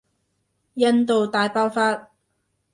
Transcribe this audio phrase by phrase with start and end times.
[0.73, 2.07] 印度大爆發